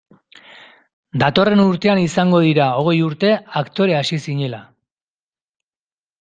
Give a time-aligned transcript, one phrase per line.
[1.23, 3.31] Datorren urtean izango dira hogei urte
[3.63, 4.65] aktore hasi zinela.